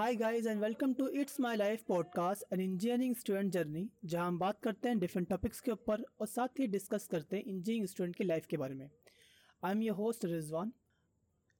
Hi 0.00 0.14
guys 0.16 0.46
and 0.46 0.60
welcome 0.60 0.92
to 0.94 1.08
it's 1.08 1.40
my 1.40 1.56
life 1.56 1.82
podcast 1.88 2.52
an 2.52 2.60
engineering 2.60 3.16
student 3.16 3.52
journey 3.52 3.90
जहाँ 4.04 4.26
हम 4.26 4.38
बात 4.38 4.60
करते 4.62 4.88
हैं 4.88 4.98
डिफरेंट 4.98 5.28
टॉपिक्स 5.28 5.60
के 5.60 5.70
ऊपर 5.70 6.04
और 6.20 6.26
साथ 6.26 6.60
ही 6.60 6.66
डिस्कस 6.66 7.06
करते 7.06 7.36
हैं 7.36 7.44
इंजीनियरिंग 7.44 7.86
स्टूडेंट 7.86 8.16
की 8.16 8.24
लाइफ 8.24 8.46
के 8.46 8.56
बारे 8.56 8.74
में। 8.74 8.90
I 9.64 9.72
am 9.72 9.82
your 9.82 9.96
host 9.96 10.24
Rizwan 10.24 10.72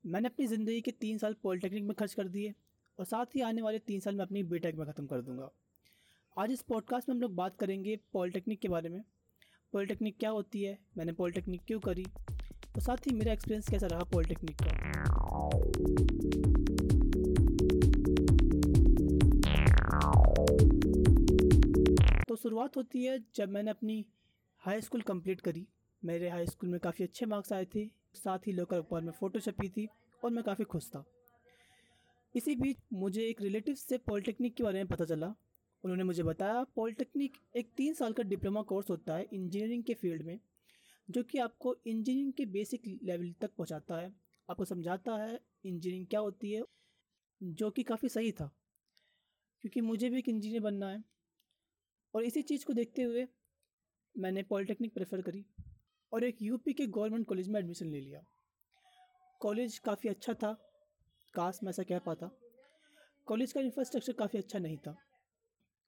मैंने 0.07 0.29
अपनी 0.29 0.47
ज़िंदगी 0.47 0.81
के 0.81 0.91
तीन 0.91 1.19
साल 1.19 1.37
पॉलिटेक्निक 1.43 1.85
में 1.85 1.95
खर्च 1.95 2.15
कर 2.15 2.29
दिए 2.29 2.55
और 2.99 3.05
साथ 3.05 3.27
ही 3.27 3.41
आने 3.41 3.63
वाले 3.63 3.79
तीन 3.79 4.01
साल 4.01 4.15
में 4.15 4.25
अपनी 4.25 4.43
बी 4.43 4.61
में 4.75 4.87
ख़त्म 4.87 5.07
कर 5.07 5.23
दूँगा। 5.23 5.51
आज 6.39 6.53
इस 6.53 6.63
पॉडकास्ट 6.63 7.09
में 7.09 7.17
हम 7.17 7.23
लोग 7.23 7.35
बात 7.35 7.57
करेंगे 7.57 7.99
पॉलिटेक्निक 8.13 8.61
के 8.61 8.69
बारे 8.69 8.89
में। 8.89 9.03
पॉलिटेक्निक 9.73 10.19
क्या 10.19 10.31
होती 10.31 10.63
है? 10.63 10.79
मैंने 10.97 11.13
पॉलिटेक्निक 11.13 11.61
क्यों 11.67 11.81
करी? 11.81 12.07
और 12.75 12.81
साथ 12.81 12.97
ही 12.97 13.15
मेरा 13.15 13.33
एक्सपीरियंस 13.33 13.69
कैसा 13.69 13.87
रहा 13.87 14.05
पॉलिटेक्निक 14.05 14.57
का? 14.63 16.20
शुरुआत 22.43 22.77
होती 22.77 23.05
है 23.05 23.19
जब 23.35 23.49
मैंने 23.49 23.71
अपनी 23.71 24.05
हाई 24.63 24.81
स्कूल 24.81 25.03
कंप्लीट 25.03 25.41
करी। 25.41 25.67
मेरे 26.03 26.29
हाई 26.29 26.47
स्कूल 26.47 26.71
में 26.71 26.79
काफ़ी 26.81 27.05
अच्छे 27.05 27.27
मार्क्स 27.27 27.53
आए 27.53 27.65
थे, 27.75 27.87
साथ 28.15 28.47
ही 28.47 28.53
लोकल 28.53 28.79
अखबार 28.79 29.03
में 29.03 29.13
फ़ोटो 29.13 29.41
छपी 29.41 29.69
थी 29.69 29.89
और 30.23 30.31
मैं 30.31 30.45
काफ़ी 30.45 30.65
खुश 30.65 30.89
था। 30.89 31.05
इसी 32.35 32.55
बीच 32.57 32.77
मुझे 32.93 33.23
एक 33.23 33.43
रिलेटिव 33.43 33.75
से 33.75 33.99
पॉलिटेक्निक 33.99 34.55
के 34.55 34.63
बारे 34.63 34.79
में 34.79 34.87
पता 34.87 35.05
चला। 35.05 35.35
उन्होंने 35.85 36.05
मुझे 36.05 36.23
बताया 36.23 36.63
पॉलिटेक्निक 36.77 37.37
एक 37.57 37.71
तीन 37.77 37.95
साल 37.95 38.13
का 38.13 38.23
डिप्लोमा 38.23 38.63
कोर्स 38.63 38.91
होता 38.91 39.17
है 39.17 39.27
इंजीनियरिंग 39.33 39.85
के 39.85 39.95
फ़ील्ड 39.95 40.23
में, 40.23 40.39
जो 41.09 41.23
कि 41.23 41.39
आपको 41.39 41.75
इंजीनियरिंग 41.87 42.33
के 42.33 42.47
बेसिक 42.49 42.83
लेवल 43.03 43.33
तक 43.41 43.51
पहुंचाता 43.51 44.01
है। 44.01 44.13
आपको 44.49 44.65
समझाता 44.65 45.17
है 45.17 45.39
इंजीनियरिंग 45.65 46.07
क्या 46.07 46.21
होती 46.21 46.53
है, 46.53 46.63
जो 47.41 47.71
कि 47.71 47.83
काफ़ी 47.83 48.09
सही 48.09 48.33
था, 48.33 48.51
क्योंकि 49.65 49.81
मुझे 49.81 50.11
भी 50.11 50.19
एक 50.19 50.29
इंजीनियर 50.29 50.63
बनना 50.63 50.89
है। 50.89 51.03
और 52.15 52.25
इसी 52.25 52.43
चीज़ 52.43 52.65
को 52.65 52.73
देखते 52.73 53.03
हुए 53.03 53.29
मैंने 54.19 54.43
पॉलिटेक्निक 54.43 54.95
प्रेफर 54.95 55.21
करी 55.21 55.47
और 56.13 56.25
एक 56.25 56.37
यूपी 56.43 56.73
के 56.73 56.87
गवर्नमेंट 56.87 57.27
कॉलेज 57.27 57.49
में 57.49 57.61
एडमिशन 57.61 57.87
ले 57.87 58.01
लिया। 58.01 58.25
कॉलेज 59.41 59.79
काफ़ी 59.79 60.09
अच्छा 60.09 60.35
था 60.35 60.53
काश 61.35 61.61
मैं 61.63 61.71
ऐसा 61.71 61.83
कह 61.83 61.99
पाता। 61.99 62.31
कॉलेज 63.27 63.53
का 63.53 63.61
इंफ्रास्ट्रक्चर 63.61 64.13
काफ़ी 64.13 64.39
अच्छा 64.39 64.59
नहीं 64.59 64.77
था। 64.77 64.97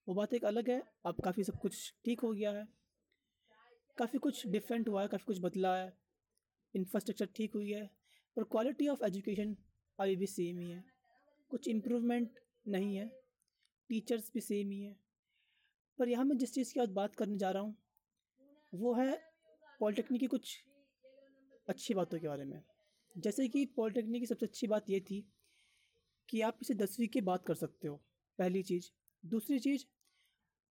वो 0.08 0.14
बात 0.14 0.34
एक 0.34 0.44
अलग 0.44 0.70
है, 0.70 0.82
अब 1.06 1.20
काफ़ी 1.24 1.44
सब 1.44 1.58
कुछ 1.58 1.94
ठीक 2.04 2.20
हो 2.20 2.32
गया 2.32 2.50
है। 2.50 2.68
काफ़ी 3.98 4.18
कुछ 4.18 4.46
डिफरेंट 4.46 4.88
हुआ 4.88 5.02
है, 5.02 5.08
काफ़ी 5.08 5.24
कुछ 5.26 5.40
बदला 5.40 5.76
है। 5.76 5.98
इंफ्रास्ट्रक्चर 6.76 7.28
ठीक 7.36 7.54
हुई 7.54 7.70
है 7.70 7.90
और 8.38 8.44
क्वालिटी 8.44 8.88
ऑफ़ 8.88 9.04
एजुकेशन 9.04 9.56
अभी 9.98 10.16
भी 10.16 10.26
सेम 10.26 10.58
ही 10.58 10.70
है। 10.70 10.84
कुछ 11.50 11.68
इम्प्रूवमेंट 11.68 12.30
नहीं 12.68 12.96
है। 12.96 13.22
टीचर्स 13.88 14.30
भी 14.34 14.40
सेम 14.40 14.70
ही 14.70 14.82
है। 14.82 15.01
पर 15.98 16.08
यहाँ 16.08 16.24
मैं 16.24 16.36
जिस 16.38 16.54
चीज़ 16.54 16.72
की 16.74 16.80
आज 16.80 16.90
बात 16.92 17.14
करने 17.16 17.36
जा 17.38 17.50
रहा 17.50 17.62
हूँ, 17.62 17.76
वो 18.72 18.94
है 18.94 19.12
पॉलिटेक्निक 19.80 20.20
की 20.20 20.26
कुछ 20.28 20.56
अच्छी 21.68 21.94
बातों 21.94 22.18
के 22.18 22.28
बारे 22.28 22.44
में। 22.44 22.62
जैसे 23.16 23.48
कि 23.48 23.64
पॉलिटेक्निक 23.76 24.22
की 24.22 24.26
सबसे 24.26 24.46
अच्छी 24.46 24.66
बात 24.66 24.90
ये 24.90 25.00
थी 25.00 25.24
कि 26.28 26.40
आप 26.40 26.58
इसे 26.62 26.74
दसवीं 26.76 27.08
के 27.08 27.20
बाद 27.22 27.42
कर 27.46 27.54
सकते 27.56 27.88
हो, 27.88 27.96
पहली 28.38 28.62
चीज़। 28.62 28.90
दूसरी 29.24 29.58
चीज़, 29.58 29.84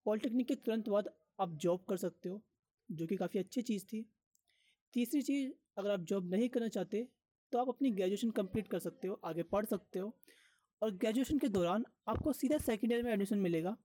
पॉलिटेक्निक 0.05 0.47
के 0.47 0.55
तुरंत 0.55 0.89
बाद 0.89 1.09
आप 1.39 1.53
जॉब 1.57 1.85
कर 1.89 1.97
सकते 1.97 2.29
हो, 2.29 2.41
जो 2.89 3.07
कि 3.07 3.15
काफ़ी 3.17 3.39
अच्छी 3.39 3.61
चीज़ 3.61 3.85
थी। 3.85 4.05
तीसरी 4.93 5.21
चीज़, 5.21 5.51
अगर 5.77 5.89
आप 5.89 5.99
जॉब 6.01 6.29
नहीं 6.29 6.49
करना 6.49 6.67
चाहते 6.69 7.07
तो 7.51 7.57
आप 7.57 7.69
अपनी 7.69 7.89
ग्रेजुएशन 7.91 8.29
कंप्लीट 8.31 8.67
कर 8.67 8.79
सकते 8.79 9.07
हो, 9.07 9.19
आगे 9.25 9.43
पढ़ 9.45 9.65
सकते 9.65 9.99
हो 9.99 10.15
और 10.81 10.91
ग्रेजुएशन 10.93 11.37
के 11.39 11.47
दौरान 11.49 11.85
आपको 12.07 12.33
सीधा 12.33 12.57
सेकेंड 12.59 12.91
ईयर 12.91 13.03
में 13.03 13.11
एडमिशन 13.11 13.37
मिलेगा। 13.39 13.75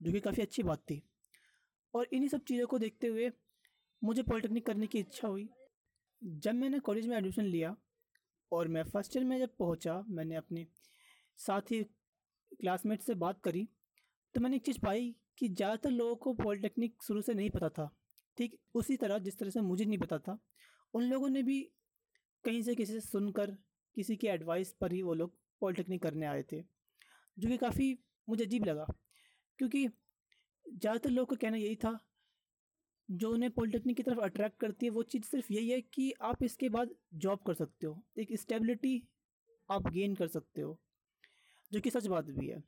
जो 0.00 0.12
कि 0.12 0.20
काफ़ी 0.20 0.42
अच्छी 0.42 0.62
बात 0.62 0.78
थी। 0.80 1.02
और 1.94 2.08
इन्हीं 2.12 2.28
सब 2.28 2.44
चीज़ों 2.44 2.66
को 2.66 2.78
देखते 2.78 3.06
हुए 3.06 3.30
मुझे 4.02 4.22
पॉलिटेक्निक 4.22 4.66
करने 4.66 4.86
की 4.86 4.98
इच्छा 4.98 5.28
हुई। 5.28 5.48
जब 6.22 6.54
मैंने 6.54 6.78
कॉलेज 6.80 7.06
में 7.06 7.16
एडमिशन 7.16 7.44
लिया 7.44 7.76
और 8.52 8.68
मैं 8.68 8.82
फ़र्स्ट 8.84 9.16
ईयर 9.16 9.24
में 9.26 9.38
जब 9.38 9.56
पहुँचा, 9.58 10.02
मैंने 10.08 10.34
अपने 10.36 10.66
साथी, 11.38 11.82
क्लासमेट 12.52 13.02
से 13.02 13.14
बात 13.16 13.40
करी 13.40 13.68
तो 14.34 14.40
मैंने 14.40 14.56
एक 14.56 14.64
चीज़ 14.64 14.78
पाई 14.80 15.14
कि 15.38 15.48
ज़्यादातर 15.48 15.90
लोगों 15.90 16.14
को 16.16 16.32
पॉलिटेक्निक 16.34 17.02
शुरू 17.02 17.20
से 17.22 17.34
नहीं 17.34 17.50
पता 17.50 17.68
था। 17.68 17.90
ठीक 18.38 18.56
उसी 18.74 18.96
तरह 18.96 19.18
जिस 19.18 19.38
तरह 19.38 19.50
से 19.50 19.60
मुझे 19.60 19.84
नहीं 19.84 19.98
पता 19.98 20.18
था, 20.18 20.38
उन 20.94 21.02
लोगों 21.04 21.28
ने 21.28 21.42
भी 21.42 21.60
कहीं 22.44 22.62
से 22.62 22.74
किसी 22.74 22.92
से 22.92 23.00
सुनकर, 23.00 23.50
किसी 23.96 24.16
के 24.16 24.28
एडवाइस 24.28 24.72
पर 24.80 24.92
ही 24.92 25.02
वो 25.02 25.14
लोग 25.14 25.34
पॉलिटेक्निक 25.62 26.02
करने 26.02 26.26
आए 26.26 26.42
थे, 26.42 26.60
जो 27.36 27.48
कि 27.48 27.56
काफ़ी 27.56 27.98
मुझे 28.28 28.44
अजीब 28.44 28.64
लगा। 28.64 28.86
क्योंकि 29.58 29.86
ज़्यादातर 29.86 31.10
लोगों 31.10 31.26
का 31.26 31.40
कहना 31.40 31.56
यही 31.56 31.76
था, 31.76 31.98
जो 33.08 33.30
उन्हें 33.32 33.50
पॉलिटेक्निक 33.50 33.96
की 33.96 34.02
तरफ़ 34.02 34.20
अट्रैक्ट 34.20 34.58
करती 34.60 34.86
है, 34.86 34.90
वो 34.92 35.02
चीज़ 35.04 35.24
सिर्फ़ 35.24 35.52
यही 35.52 35.68
है 35.70 35.80
कि 35.84 36.12
आप 36.22 36.42
इसके 36.42 36.68
बाद 36.68 36.90
जॉब 37.16 37.42
कर 37.46 37.54
सकते 37.54 37.86
हो। 37.86 38.02
एक 38.18 38.36
स्टेबिलिटी 38.36 39.02
आप 39.68 39.88
गेन 39.88 40.14
कर 40.14 40.28
सकते 40.28 40.60
हो, 40.60 40.78
जो 41.72 41.80
कि 41.80 41.90
सच 41.90 42.06
बात 42.06 42.30
भी 42.30 42.46
है। 42.46 42.62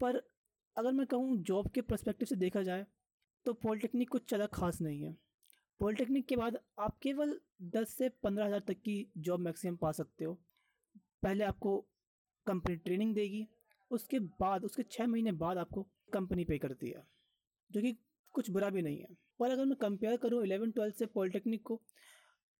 पर 0.00 0.22
अगर 0.76 0.92
मैं 0.92 1.06
कहूँ 1.06 1.36
जॉब 1.42 1.70
के 1.70 1.80
प्रस्पेक्टिव 1.82 2.26
से 2.26 2.36
देखा 2.36 2.62
जाए 2.62 2.86
तो 3.46 3.52
पॉलिटेक्निक 3.54 4.08
कुछ 4.08 4.28
ज़्यादा 4.28 4.46
खास 4.54 4.80
नहीं 4.80 5.02
है। 5.02 5.16
पॉलिटेक्निक 5.80 6.26
के 6.26 6.36
बाद 6.36 6.58
आप 6.78 6.98
केवल 7.02 7.38
दस 7.74 7.94
से 7.94 8.08
पंद्रह 8.22 8.46
हज़ार 8.46 8.60
तक 8.60 8.80
की 8.80 8.94
जॉब 9.18 9.40
मैक्सिमम 9.40 9.76
पा 9.76 9.92
सकते 9.92 10.24
हो। 10.24 10.34
पहले 11.22 11.44
आपको 11.44 11.78
कंपनी 12.46 12.76
ट्रेनिंग 12.78 13.14
देगी 13.14 13.46
उसके 13.90 14.18
बाद, 14.18 14.64
उसके 14.64 14.82
छः 14.82 15.06
महीने 15.06 15.32
बाद 15.34 15.58
आपको 15.58 15.82
कंपनी 16.12 16.44
पे 16.44 16.58
करती 16.58 16.90
है, 16.90 17.02
जो 17.70 17.80
कि 17.82 17.96
कुछ 18.34 18.50
बुरा 18.50 18.70
भी 18.70 18.82
नहीं 18.82 18.98
है। 18.98 19.16
और 19.40 19.50
अगर 19.50 19.64
मैं 19.64 19.76
कंपेयर 19.78 20.16
करूँ 20.18 20.42
इलेवन 20.44 20.70
ट्वेल्थ 20.70 20.94
से 20.96 21.06
पॉलिटेक्निक 21.08 21.62
को 21.62 21.80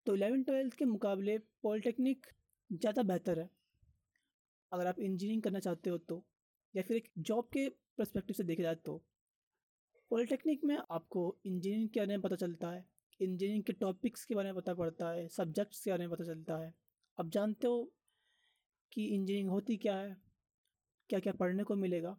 तो 0.07 0.15
इलेवन 0.15 0.43
ट्वेल्थ 0.43 0.75
के 0.75 0.85
मुकाबले 0.87 1.37
पॉलिटेक्निक 1.63 2.27
ज़्यादा 2.71 3.03
बेहतर 3.05 3.39
है। 3.39 3.49
अगर 4.73 4.87
आप 4.87 4.99
इंजीनियरिंग 5.01 5.43
करना 5.43 5.59
चाहते 5.61 5.91
हो 5.91 5.99
तो 6.01 6.23
या 6.75 6.83
फिर 6.83 6.97
एक 6.97 7.09
जॉब 7.21 7.49
के 7.53 7.69
परस्पेक्टिव 7.69 8.35
से 8.35 8.45
देखा 8.45 8.63
जाए 8.63 8.75
तो 8.77 8.97
पॉलिटेक्निक 10.11 10.65
में 10.65 10.77
आपको 10.77 11.25
इंजीनियरिंग 11.47 11.89
के 11.89 12.01
बारे 12.01 12.09
में 12.09 12.21
पता 12.21 12.37
चलता 12.37 12.71
है 12.71 12.85
इंजीनियरिंग 13.21 13.65
के 13.65 13.73
टॉपिक्स 13.75 14.25
के 14.25 14.35
बारे 14.35 14.49
में 14.49 14.57
पता 14.57 14.75
पड़ता 14.75 15.11
है 15.11 15.27
सब्जेक्ट्स 15.29 15.85
के 15.85 15.91
बारे 15.91 16.07
में 16.07 16.11
पता 16.11 16.25
चलता 16.25 16.57
है। 16.59 16.73
आप 17.19 17.29
जानते 17.29 17.67
हो 17.67 17.83
कि 18.93 19.05
इंजीनियरिंग 19.05 19.51
होती 19.51 19.77
क्या 19.77 19.97
है? 19.97 20.17
क्या 21.11 21.21
क्या 21.21 21.33
पढ़ने 21.33 21.65
को 21.65 21.77
मिलेगा? 21.77 22.17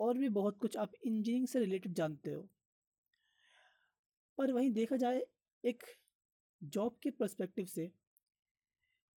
और 0.00 0.18
भी 0.18 0.28
बहुत 0.28 0.58
कुछ 0.58 0.76
आप 0.76 0.92
इंजीनियरिंग 1.04 1.46
से 1.46 1.60
रिलेटेड 1.60 1.92
जानते 1.92 2.30
हो। 2.30 2.48
पर 4.38 4.52
वहीं 4.52 4.70
देखा 4.72 4.96
जाए 4.96 5.22
एक 5.64 5.84
जॉब 6.62 6.98
के 7.02 7.10
पर्सपेक्टिव 7.10 7.66
से 7.66 7.90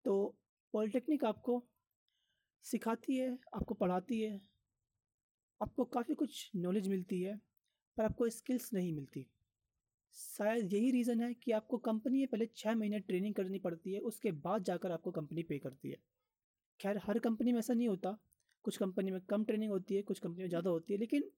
तो 0.04 0.34
पॉलिटेक्निक 0.74 1.24
आपको 1.24 1.62
सिखाती 2.64 3.16
है, 3.16 3.38
आपको 3.54 3.74
पढ़ाती 3.74 4.20
है, 4.20 4.40
आपको 5.60 5.84
काफ़ी 5.84 6.14
कुछ 6.14 6.50
नॉलेज 6.56 6.88
मिलती 6.88 7.20
है, 7.22 7.36
पर 7.96 8.04
आपको 8.04 8.28
स्किल्स 8.28 8.72
नहीं 8.74 8.92
मिलती। 8.92 9.26
शायद 10.14 10.72
यही 10.72 10.90
रीज़न 10.90 11.20
है 11.20 11.32
कि 11.34 11.52
आपको 11.52 11.78
कंपनी 11.78 12.18
में 12.18 12.26
पहले 12.26 12.46
छः 12.56 12.74
महीने 12.74 13.00
ट्रेनिंग 13.00 13.34
करनी 13.34 13.58
पड़ती 13.58 13.92
है, 13.92 14.00
उसके 14.00 14.30
बाद 14.30 14.64
जाकर 14.64 14.92
आपको 14.92 15.10
कंपनी 15.10 15.42
पे 15.42 15.58
करती 15.58 15.90
है। 15.90 15.96
खैर, 16.80 17.00
हर 17.04 17.18
कंपनी 17.18 17.52
में 17.52 17.58
ऐसा 17.58 17.74
नहीं 17.74 17.88
होता। 17.88 18.16
कुछ 18.66 18.76
कंपनी 18.76 19.10
में 19.10 19.20
कम 19.20 19.44
ट्रेनिंग 19.44 19.70
होती 19.70 19.94
है, 19.94 20.02
कुछ 20.02 20.18
कंपनी 20.18 20.42
में 20.42 20.48
ज़्यादा 20.48 20.70
होती 20.70 20.92
है, 20.92 20.98
लेकिन 20.98 21.30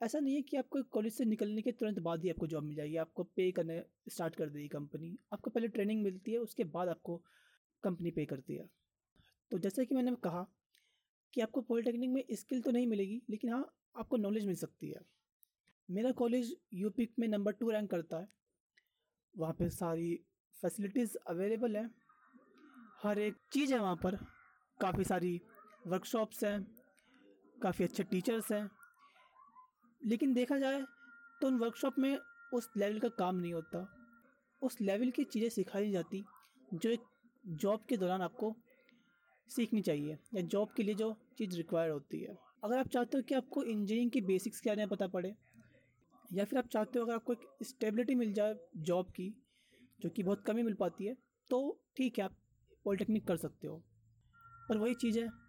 ऐसा 0.00 0.18
नहीं 0.18 0.34
है 0.34 0.42
कि 0.42 0.56
आपको 0.56 0.82
कॉलेज 0.92 1.12
से 1.12 1.24
निकलने 1.24 1.62
के 1.62 1.72
तुरंत 1.72 1.98
बाद 1.98 2.22
ही 2.22 2.30
आपको 2.30 2.46
जॉब 2.46 2.64
मिल 2.64 2.74
जाएगी, 2.76 2.96
आपको 2.96 3.22
पे 3.36 3.50
करने 3.52 3.82
स्टार्ट 4.08 4.34
कर 4.36 4.48
देगी 4.48 4.68
कंपनी। 4.68 5.16
आपको 5.32 5.50
पहले 5.50 5.68
ट्रेनिंग 5.68 6.02
मिलती 6.02 6.32
है, 6.32 6.38
उसके 6.38 6.64
बाद 6.64 6.88
आपको 6.88 7.16
कंपनी 7.84 8.10
पे 8.10 8.24
करती 8.24 8.56
है। 8.56 8.68
तो 9.50 9.58
जैसे 9.58 9.84
कि 9.84 9.94
मैंने 9.94 10.14
कहा 10.24 10.46
कि 11.34 11.40
आपको 11.40 11.60
पॉलिटेक्निक 11.60 12.10
में 12.10 12.24
स्किल 12.32 12.60
तो 12.62 12.70
नहीं 12.70 12.86
मिलेगी, 12.86 13.20
लेकिन 13.30 13.52
हाँ 13.52 13.64
आपको 13.96 14.16
नॉलेज 14.16 14.46
मिल 14.46 14.56
सकती 14.56 14.90
है। 14.90 15.00
मेरा 15.88 16.12
कॉलेज 16.12 16.54
यूपी 16.74 17.08
में 17.18 17.28
नंबर 17.28 17.52
टू 17.52 17.70
रैंक 17.70 17.90
करता 17.90 18.18
है। 18.18 18.28
वहाँ 19.34 19.52
पे 19.52 19.68
सारी 19.70 20.14
फैसिलिटीज़ 20.62 21.16
अवेलेबल 21.26 21.76
है। 21.76 21.90
हर 23.02 23.18
एक 23.18 23.36
चीज़ 23.52 23.74
है 23.74 23.80
वहाँ 23.80 23.96
पर, 23.96 24.16
काफ़ी 24.80 25.04
सारी 25.04 25.40
वर्कशॉप्स 25.86 26.44
हैं, 26.44 26.66
काफ़ी 27.62 27.84
अच्छे 27.84 28.02
टीचर्स 28.02 28.52
हैं। 28.52 28.70
लेकिन 30.02 30.32
देखा 30.34 30.58
जाए 30.58 30.82
तो 31.40 31.46
उन 31.46 31.58
वर्कशॉप 31.58 31.98
में 31.98 32.18
उस 32.54 32.70
लेवल 32.76 32.98
का 32.98 33.08
काम 33.08 33.36
नहीं 33.36 33.52
होता। 33.52 33.86
उस 34.62 34.80
लेवल 34.80 35.10
की 35.10 35.24
चीज़ें 35.24 35.48
सिखाई 35.48 35.90
जाती 35.90 36.24
जो 36.74 36.90
एक 36.90 37.04
जॉब 37.44 37.84
के 37.88 37.96
दौरान 37.96 38.22
आपको 38.22 38.54
सीखनी 39.50 39.82
चाहिए 39.82 40.18
या 40.34 40.42
जॉब 40.42 40.72
के 40.76 40.82
लिए 40.82 40.94
जो 40.94 41.14
चीज़ 41.38 41.56
रिक्वायर्ड 41.56 41.92
होती 41.92 42.20
है। 42.20 42.36
अगर 42.64 42.78
आप 42.78 42.88
चाहते 42.88 43.16
हो 43.16 43.22
कि 43.22 43.34
आपको 43.34 43.62
इंजीनियरिंग 43.62 44.10
की 44.10 44.20
बेसिक्स 44.20 44.60
क्या 44.60 44.74
नहीं 44.74 44.86
पता 44.86 45.06
पड़े 45.06 45.34
या 46.32 46.44
फिर 46.44 46.58
आप 46.58 46.68
चाहते 46.68 46.98
हो 46.98 47.04
अगर 47.04 47.14
आपको 47.14 47.32
एक 47.32 47.46
स्टेबिलिटी 47.62 48.14
मिल 48.14 48.32
जाए 48.32 48.56
जॉब 48.76 49.10
की, 49.10 49.32
जो 50.00 50.10
कि 50.10 50.22
बहुत 50.22 50.44
कम 50.46 50.56
मिल 50.56 50.74
पाती 50.74 51.04
है 51.04 51.16
तो 51.50 51.78
ठीक 51.96 52.18
है, 52.18 52.24
आप 52.24 52.36
पॉलिटेक्निक 52.84 53.26
कर 53.26 53.36
सकते 53.36 53.66
हो। 53.66 53.82
पर 54.68 54.76
वही 54.76 54.94
चीज़ 54.94 55.18
है 55.18 55.43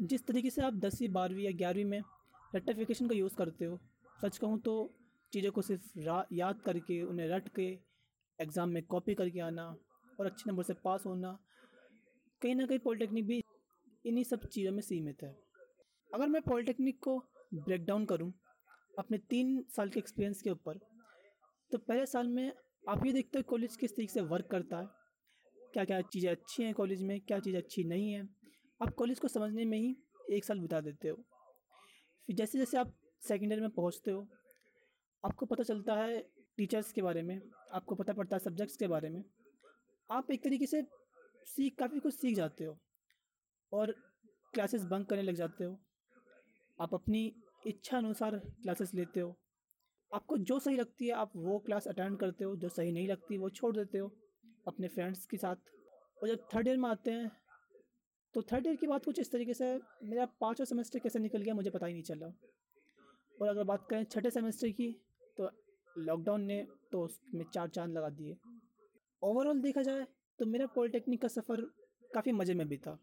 जिस 0.00 0.26
तरीके 0.26 0.50
से 0.50 0.62
आप 0.62 0.74
दसवीं, 0.76 1.08
बारहवीं 1.10 1.44
या 1.44 1.50
ग्यारहवीं 1.52 1.84
में 1.84 2.00
रेक्टिफिकेशन 2.54 3.08
का 3.08 3.14
यूज़ 3.14 3.34
करते 3.36 3.64
हो, 3.64 3.78
सच 4.18 4.38
कहूँ 4.38 4.58
तो 4.60 4.74
चीज़ों 5.32 5.50
को 5.52 5.62
सिर्फ़ 5.62 6.26
याद 6.32 6.60
करके, 6.60 7.02
उन्हें 7.02 7.28
रट 7.28 7.48
के 7.54 7.66
एग्ज़ाम 8.38 8.68
में 8.68 8.82
कॉपी 8.84 9.14
करके 9.14 9.40
आना 9.40 9.64
और 10.18 10.26
अच्छे 10.26 10.50
नंबर 10.50 10.62
से 10.62 10.74
पास 10.84 11.02
होना, 11.06 11.38
कहीं 12.42 12.54
ना 12.54 12.66
कहीं 12.66 12.78
पॉलिटेक्निक 12.78 13.26
भी 13.26 13.42
इन्हीं 14.04 14.24
सब 14.24 14.46
चीज़ों 14.46 14.72
में 14.72 14.80
सीमित 14.82 15.22
है। 15.22 15.34
अगर 16.10 16.28
मैं 16.28 16.42
पॉलिटेक्निक 16.42 16.98
को 17.04 17.18
ब्रेक 17.54 17.84
डाउन 17.86 18.04
करूँ 18.06 18.32
अपने 18.98 19.18
तीन 19.30 19.64
साल 19.76 19.88
के 19.88 19.98
एक्सपीरियंस 20.00 20.42
के 20.42 20.50
ऊपर 20.50 20.78
तो 21.70 21.78
पहले 21.78 22.06
साल 22.06 22.28
में 22.28 22.52
आप 22.84 23.06
ये 23.06 23.12
देखते 23.12 23.38
हो 23.38 23.44
कॉलेज 23.48 23.76
किस 23.76 23.96
तरीके 23.96 24.12
से 24.12 24.20
वर्क 24.26 24.48
करता 24.50 24.78
है 24.78 24.88
क्या 25.74 25.84
क्या 25.84 26.00
चीज़ें 26.02 26.30
अच्छी 26.30 26.62
हैं 26.62 26.72
कॉलेज 26.74 27.02
में, 27.02 27.20
क्या 27.20 27.38
चीज़ें 27.38 27.58
अच्छी 27.58 27.84
नहीं 27.84 28.12
हैं। 28.12 28.28
आप 28.80 28.94
कॉलेज 28.94 29.18
को 29.18 29.28
समझने 29.28 29.64
में 29.64 29.78
ही 29.78 29.96
एक 30.32 30.44
साल 30.44 30.60
बिता 30.60 30.80
देते 30.80 31.08
हो। 31.08 31.16
फिर 32.26 32.36
जैसे 32.36 32.58
जैसे 32.58 32.78
आप 32.78 32.94
सेकेंड 33.22 33.52
ईयर 33.52 33.60
में 33.60 33.70
पहुँचते 33.70 34.10
हो, 34.10 34.26
आपको 35.24 35.46
पता 35.46 35.62
चलता 35.62 35.94
है 35.94 36.20
टीचर्स 36.56 36.92
के 36.92 37.02
बारे 37.02 37.22
में, 37.22 37.40
आपको 37.72 37.94
पता 37.94 38.12
पड़ता 38.12 38.36
है 38.36 38.40
सब्जेक्ट्स 38.40 38.76
के 38.76 38.86
बारे 38.86 39.08
में। 39.08 39.24
आप 40.10 40.30
एक 40.30 40.44
तरीके 40.44 40.66
से 40.66 40.82
सीख, 41.46 41.76
काफ़ी 41.78 42.00
कुछ 42.00 42.14
सीख 42.14 42.36
जाते 42.36 42.64
हो 42.64 42.78
और 43.72 43.92
क्लासेस 44.54 44.84
बंक 44.84 45.08
करने 45.08 45.22
लग 45.22 45.34
जाते 45.34 45.64
हो। 45.64 45.78
आप 46.80 46.94
अपनी 46.94 47.34
इच्छा 47.66 47.98
अनुसार 47.98 48.38
क्लासेस 48.38 48.94
लेते 48.94 49.20
हो। 49.20 49.36
आपको 50.14 50.36
जो 50.38 50.58
सही 50.58 50.76
लगती 50.76 51.06
है, 51.06 51.12
आप 51.12 51.32
वो 51.36 51.58
क्लास 51.58 51.88
अटेंड 51.88 52.18
करते 52.18 52.44
हो, 52.44 52.56
जो 52.56 52.68
सही 52.68 52.92
नहीं 52.92 53.08
लगती 53.08 53.38
वो 53.38 53.50
छोड़ 53.50 53.76
देते 53.76 53.98
हो 53.98 54.08
अपने 54.68 54.88
फ्रेंड्स 54.88 55.26
के 55.26 55.36
साथ। 55.36 55.56
और 56.22 56.28
जब 56.28 56.48
थर्ड 56.54 56.68
ईयर 56.68 56.76
में 56.76 56.88
आते 56.90 57.10
हैं 57.10 57.30
तो 58.34 58.42
थर्ड 58.42 58.66
ईयर 58.66 58.76
की 58.76 58.86
बात 58.86 59.04
कुछ 59.04 59.18
इस 59.18 59.30
तरीके 59.32 59.54
से 59.54 59.66
मेरा 60.04 60.24
पाँचवा 60.40 60.64
सेमेस्टर 60.64 60.98
कैसे 60.98 61.18
निकल 61.18 61.42
गया 61.42 61.54
मुझे 61.54 61.70
पता 61.70 61.86
ही 61.86 61.92
नहीं 61.92 62.02
चला। 62.02 62.26
और 63.38 63.48
अगर 63.48 63.64
बात 63.64 63.86
करें 63.90 64.04
छठे 64.04 64.30
सेमेस्टर 64.30 64.68
की 64.70 64.90
तो 65.36 65.50
लॉकडाउन 65.96 66.42
ने 66.42 66.64
तो 66.92 67.02
उसमें 67.04 67.44
चार 67.44 67.68
चाँद 67.68 67.92
लगा 67.92 68.08
दिए। 68.10 68.36
ओवरऑल 69.22 69.60
देखा 69.60 69.82
जाए 69.82 70.06
तो 70.38 70.46
मेरा 70.46 70.66
पॉलिटेक्निक 70.74 71.20
का 71.22 71.28
सफ़र 71.28 71.60
काफ़ी 72.10 72.32
मज़े 72.32 72.54
में 72.54 72.66
भी 72.68 72.76
था 72.78 72.98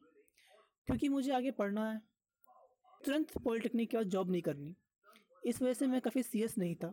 क्योंकि 0.87 1.09
मुझे 1.09 1.31
आगे 1.33 1.51
पढ़ना 1.51 1.89
है, 1.91 2.01
तुरंत 3.01 3.37
पॉलिटेक्निक 3.37 3.89
के 3.89 3.97
बाद 3.97 4.07
जॉब 4.07 4.29
नहीं 4.31 4.41
करनी। 4.41 4.75
इस 5.43 5.61
वजह 5.61 5.73
से 5.73 5.87
मैं 5.87 6.01
काफ़ी 6.01 6.23
सीरियस 6.23 6.57
नहीं 6.57 6.75
था। 6.75 6.91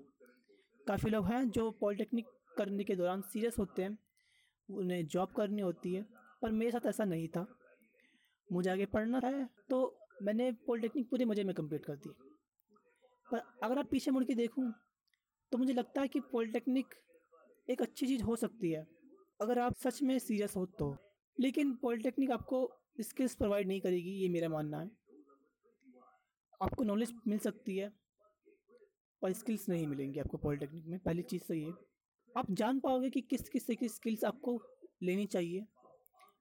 काफ़ी 0.86 1.10
लोग 1.10 1.26
हैं 1.26 1.48
जो 1.50 1.70
पॉलिटेक्निक 1.80 2.26
करने 2.56 2.84
के 2.84 2.94
दौरान 2.96 3.20
सीरियस 3.22 3.58
होते 3.58 3.82
हैं, 3.82 3.98
उन्हें 4.68 5.06
जॉब 5.06 5.32
करनी 5.36 5.62
होती 5.62 5.94
है, 5.94 6.02
पर 6.42 6.50
मेरे 6.52 6.70
साथ 6.70 6.86
ऐसा 6.86 7.04
नहीं 7.04 7.28
था। 7.28 7.46
मुझे 8.50 8.70
आगे 8.70 8.86
पढ़ना 8.86 9.20
है 9.24 9.48
तो 9.70 9.78
मैंने 10.22 10.50
पॉलिटेक्निक 10.66 11.08
पूरे 11.10 11.24
मज़े 11.24 11.44
में 11.44 11.54
कंप्लीट 11.54 11.84
कर 11.84 11.96
दी। 11.96 12.10
पर 13.28 13.38
अगर 13.64 13.78
आप 13.78 13.88
पीछे 13.90 14.10
मुड़ 14.10 14.24
के 14.24 14.34
देखूँ 14.34 14.72
तो 15.52 15.58
मुझे 15.58 15.72
लगता 15.72 16.00
है 16.00 16.08
कि 16.08 16.20
पॉलिटेक्निक 16.32 16.94
एक 17.68 17.82
अच्छी 17.82 18.06
चीज़ 18.06 18.22
हो 18.22 18.36
सकती 18.36 18.70
है, 18.70 18.86
अगर 19.40 19.58
आप 19.58 19.74
सच 19.76 20.02
में 20.02 20.18
सीरियस 20.18 20.56
हो 20.56 20.64
तो। 20.78 20.96
लेकिन 21.38 21.72
पॉलिटेक्निक 21.74 22.30
आपको 22.30 22.68
स्किल्स 23.00 23.34
प्रोवाइड 23.34 23.68
नहीं 23.68 23.80
करेगी, 23.80 24.10
ये 24.12 24.28
मेरा 24.28 24.48
मानना 24.48 24.80
है। 24.80 24.90
आपको 26.60 26.84
नॉलेज 26.84 27.12
मिल 27.28 27.38
सकती 27.38 27.76
है 27.76 27.92
और 29.22 29.32
स्किल्स 29.32 29.68
नहीं 29.68 29.86
मिलेंगी 29.86 30.20
आपको 30.20 30.38
पॉलिटेक्निक 30.38 30.86
में। 30.86 30.98
पहली 30.98 31.22
चीज़ 31.24 31.42
तो 31.48 31.54
ये, 31.54 31.72
आप 32.28 32.50
जान 32.52 32.80
पाओगे 32.80 33.10
कि 33.10 33.20
किस 33.20 33.48
किस 33.48 33.66
तरह 33.66 33.76
की 33.76 33.88
स्किल्स 33.88 34.24
आपको 34.24 34.60
लेनी 35.02 35.26
चाहिए। 35.26 35.66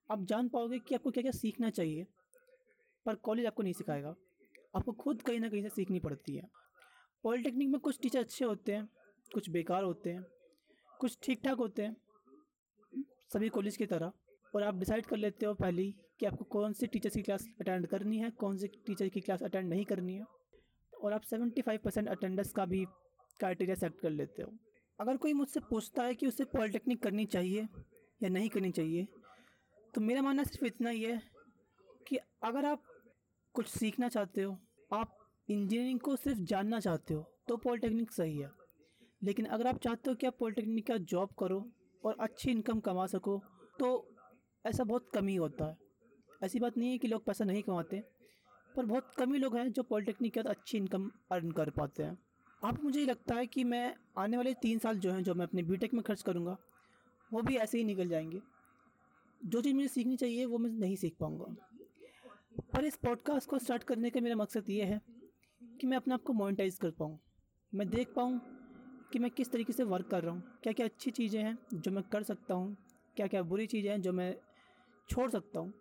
आप 0.09 0.23
जान 0.25 0.47
पाओगे 0.49 0.79
कि 0.79 0.95
आपको 0.95 1.11
क्या 1.11 1.21
क्या 1.21 1.31
सीखना 1.31 1.69
चाहिए, 1.69 2.05
पर 3.05 3.15
कॉलेज 3.17 3.45
आपको 3.45 3.63
नहीं 3.63 3.73
सिखाएगा। 3.73 4.15
आपको 4.75 4.91
खुद 4.93 5.21
कहीं 5.21 5.39
ना 5.39 5.49
कहीं 5.49 5.61
से 5.61 5.69
सीखनी 5.69 5.99
पड़ती 5.99 6.35
है। 6.35 6.49
पॉलिटेक्निक 7.23 7.69
में 7.69 7.79
कुछ 7.79 7.99
टीचर 8.01 8.19
अच्छे 8.19 8.45
होते 8.45 8.71
हैं, 8.71 8.87
कुछ 9.31 9.49
बेकार 9.49 9.83
होते 9.83 10.09
हैं, 10.09 10.23
कुछ 10.99 11.17
ठीक 11.23 11.41
ठाक 11.43 11.57
होते 11.57 11.81
हैं, 11.81 11.95
सभी 13.33 13.49
कॉलेज 13.49 13.77
की 13.77 13.85
तरह, 13.85 14.11
और 14.53 14.63
आप 14.63 14.75
डिसाइड 14.75 15.05
कर 15.05 15.17
लेते 15.17 15.45
हो 15.45 15.53
पहले 15.55 15.91
कि 16.19 16.25
आपको 16.25 16.45
कौन 16.45 16.73
सी 16.73 16.87
टीचर 16.87 17.09
की 17.09 17.21
क्लास 17.21 17.47
अटेंड 17.61 17.87
करनी 17.87 18.17
है, 18.17 18.29
कौन 18.31 18.57
सी 18.57 18.67
टीचर 18.67 19.09
की 19.09 19.21
क्लास 19.21 19.43
अटेंड 19.43 19.69
नहीं 19.69 19.85
करनी 19.85 20.15
है, 20.15 20.25
और 20.93 21.13
आप 21.13 21.21
सेवेंटी 21.23 21.61
फाइव 21.61 21.79
परसेंट 21.83 22.07
अटेंडेंस 22.09 22.51
का 22.51 22.65
भी 22.65 22.85
क्राइटेरिया 23.39 23.75
सेट 23.75 23.99
कर 24.01 24.09
लेते 24.11 24.43
हो। 24.43 24.51
अगर 24.99 25.17
कोई 25.17 25.33
मुझसे 25.33 25.59
पूछता 25.59 26.03
है 26.03 26.15
कि 26.15 26.27
उसे 26.27 26.43
पॉलिटेक्निक 26.47 27.01
करनी 27.03 27.25
चाहिए 27.25 27.67
या 28.21 28.29
नहीं 28.29 28.49
करनी 28.49 28.71
चाहिए 28.71 29.07
तो 29.93 30.01
मेरा 30.01 30.21
मानना 30.21 30.43
सिर्फ़ 30.43 30.65
इतना 30.65 30.89
ही 30.89 31.01
है 31.03 31.21
कि 32.07 32.17
अगर 32.43 32.65
आप 32.65 32.83
कुछ 33.55 33.67
सीखना 33.67 34.07
चाहते 34.09 34.41
हो, 34.41 34.57
आप 34.93 35.17
इंजीनियरिंग 35.49 35.99
को 35.99 36.15
सिर्फ़ 36.15 36.39
जानना 36.41 36.79
चाहते 36.79 37.13
हो 37.13 37.25
तो 37.47 37.57
पॉलिटेक्निक 37.57 38.11
सही 38.11 38.37
है। 38.37 38.49
लेकिन 39.23 39.45
अगर 39.45 39.67
आप 39.67 39.79
चाहते 39.79 40.09
हो 40.09 40.15
कि 40.15 40.27
आप 40.27 40.37
पॉलिटेक्निक 40.39 40.87
का 40.87 40.97
जॉब 40.97 41.29
करो 41.39 41.65
और 42.03 42.15
अच्छी 42.19 42.51
इनकम 42.51 42.79
कमा 42.79 43.05
सको 43.07 43.41
तो 43.79 43.89
ऐसा 44.65 44.83
बहुत 44.83 45.09
कम 45.13 45.27
ही 45.27 45.35
होता 45.35 45.65
है। 45.65 45.77
ऐसी 46.43 46.59
बात 46.59 46.77
नहीं 46.77 46.91
है 46.91 46.97
कि 46.97 47.07
लोग 47.07 47.25
पैसा 47.25 47.45
नहीं 47.45 47.63
कमाते, 47.63 48.03
पर 48.75 48.85
बहुत 48.85 49.11
कम 49.17 49.33
ही 49.33 49.39
लोग 49.39 49.57
हैं 49.57 49.71
जो 49.71 49.83
पॉलिटेक्निक 49.83 50.33
के 50.33 50.39
बाद 50.39 50.55
अच्छी 50.55 50.77
इनकम 50.77 51.09
अर्न 51.31 51.51
कर 51.51 51.69
पाते 51.69 52.03
हैं। 52.03 52.17
आप, 52.63 52.83
मुझे 52.83 53.05
लगता 53.05 53.35
है 53.35 53.47
कि 53.47 53.63
मैं 53.63 53.95
आने 54.17 54.37
वाले 54.37 54.53
तीन 54.53 54.79
साल 54.79 54.97
जो 54.97 55.11
हैं, 55.11 55.23
जो 55.23 55.33
मैं 55.35 55.45
अपने 55.45 55.63
बीटेक 55.63 55.93
में 55.93 56.03
खर्च 56.03 56.21
करूँगा, 56.21 56.57
वो 57.33 57.41
भी 57.41 57.55
ऐसे 57.55 57.77
ही 57.77 57.83
निकल 57.83 58.07
जाएँगे। 58.07 58.41
जो 59.43 59.61
चीज़ 59.61 59.75
मुझे 59.75 59.87
सीखनी 59.87 60.15
चाहिए, 60.17 60.45
वो 60.45 60.57
मैं 60.57 60.69
नहीं 60.71 60.95
सीख 60.95 61.15
पाऊँगा। 61.19 61.55
पर 62.73 62.85
इस 62.85 62.95
पॉडकास्ट 62.95 63.49
को 63.49 63.57
स्टार्ट 63.59 63.83
करने 63.83 64.09
का 64.09 64.21
मेरा 64.21 64.35
मकसद 64.35 64.69
ये 64.69 64.83
है 64.83 65.01
कि 65.79 65.87
मैं 65.87 65.97
अपने 65.97 66.13
आप 66.13 66.23
को 66.23 66.33
मोनिटाइज़ 66.33 66.79
कर 66.79 66.91
पाऊँ। 66.91 67.17
मैं 67.73 67.89
देख 67.89 68.13
पाऊँ 68.15 68.39
कि 69.13 69.19
मैं 69.19 69.31
किस 69.31 69.51
तरीके 69.51 69.73
से 69.73 69.83
वर्क 69.83 70.07
कर 70.07 70.23
रहा 70.23 70.33
हूँ 70.33 70.43
क्या 70.63 70.73
क्या 70.73 70.85
अच्छी 70.85 71.11
चीज़ें 71.11 71.41
हैं 71.43 71.57
जो 71.73 71.91
मैं 71.91 72.03
कर 72.03 72.23
सकता 72.23 72.53
हूँ 72.53 72.75
क्या 73.17 73.27
क्या 73.27 73.41
बुरी 73.43 73.67
चीज़ें 73.67 73.89
हैं 73.91 74.01
जो 74.01 74.13
मैं 74.13 74.33
छोड़ 75.09 75.29
सकता 75.31 75.59
हूँ, 75.59 75.73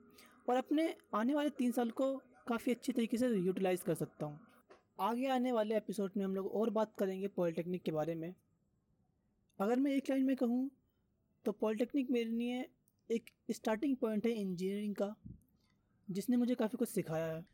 और 0.49 0.57
अपने 0.57 0.95
आने 1.15 1.35
वाले 1.35 1.51
तीन 1.51 1.73
साल 1.73 1.91
को 1.91 2.15
काफ़ी 2.47 2.73
अच्छी 2.73 2.93
तरीके 2.93 3.17
से 3.17 3.29
यूटिलाइज़ 3.29 3.85
कर 3.85 3.95
सकता 3.95 4.27
हूँ। 4.27 4.39
आगे 5.01 5.27
आने 5.29 5.53
वाले 5.53 5.77
एपिसोड 5.77 6.13
में 6.17 6.25
हम 6.25 6.35
लोग 6.35 6.47
और 6.55 6.71
बात 6.71 6.95
करेंगे 6.99 7.29
पॉलिटेक्निक 7.29 7.83
के 7.83 7.93
बारे 7.93 8.15
में। 8.15 8.35
अगर 9.59 9.81
मैं 9.81 9.93
एक 9.93 10.11
लाइन 10.11 10.25
में 10.25 10.37
कहूँ 10.37 10.71
तो 11.45 11.53
पॉलिटेक्निक 11.53 12.11
मेरे 12.11 12.31
लिए 12.31 12.67
एक 13.11 13.31
स्टार्टिंग 13.51 13.97
पॉइंट 13.97 14.27
है 14.27 14.33
इंजीनियरिंग 14.33 14.95
का, 14.95 15.15
जिसने 16.09 16.37
मुझे 16.37 16.55
काफ़ी 16.55 16.79
कुछ 16.79 16.89
सिखाया 16.89 17.27
है। 17.27 17.45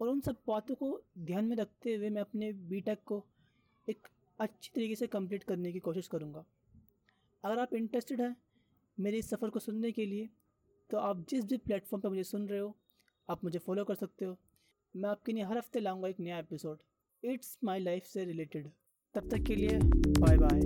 और 0.00 0.08
उन 0.08 0.20
सब 0.20 0.36
बातों 0.46 0.74
को 0.74 1.00
ध्यान 1.18 1.44
में 1.44 1.56
रखते 1.56 1.94
हुए 1.94 2.08
मैं 2.10 2.20
अपने 2.20 2.52
बी 2.52 2.82
को 3.06 3.24
एक 3.88 4.08
अच्छी 4.38 4.70
तरीके 4.74 4.94
से 4.94 5.06
कंप्लीट 5.06 5.44
करने 5.44 5.72
की 5.72 5.78
कोशिश 5.80 6.08
करूँगा। 6.08 6.44
अगर 7.44 7.58
आप 7.58 7.74
इंटरेस्टेड 7.74 8.20
हैं 8.20 8.34
मेरे 8.98 9.18
इस 9.18 9.30
सफ़र 9.30 9.50
को 9.50 9.58
सुनने 9.58 9.92
के 9.92 10.06
लिए 10.06 10.28
तो 10.90 10.98
आप 10.98 11.24
जिस 11.30 11.44
भी 11.44 11.56
प्लेटफॉर्म 11.56 12.02
पर 12.02 12.08
मुझे 12.08 12.24
सुन 12.24 12.48
रहे 12.48 12.60
हो, 12.60 12.74
आप 13.28 13.44
मुझे 13.44 13.58
फॉलो 13.58 13.84
कर 13.84 13.94
सकते 13.94 14.24
हो। 14.24 14.36
मैं 14.94 15.08
आपके 15.10 15.32
लिए 15.32 15.44
हर 15.44 15.58
हफ़्ते 15.58 15.80
लाऊँगा 15.80 16.08
एक 16.08 16.20
नया 16.20 16.38
एपिसोड 16.38 16.78
इट्स 17.22 17.56
माई 17.64 17.80
लाइफ 17.80 18.04
से 18.04 18.24
रिलेटेड 18.24 18.70
तब 19.14 19.28
तक 19.30 19.44
के 19.46 19.56
लिए 19.56 19.78
बाय 20.20 20.36
बाय 20.38 20.60